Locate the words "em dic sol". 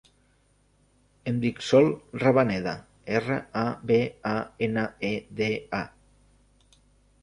1.31-1.91